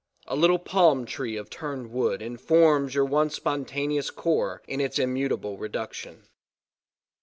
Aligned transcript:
A 0.25 0.35
little 0.35 0.57
"palm 0.57 1.05
tree 1.05 1.37
of 1.37 1.51
turned 1.51 1.91
wood" 1.91 2.23
informs 2.23 2.95
your 2.95 3.05
once 3.05 3.35
spontaneous 3.35 4.09
core 4.09 4.63
in 4.67 4.81
its 4.81 4.97
immutable 4.97 5.59
reduction. 5.59 6.27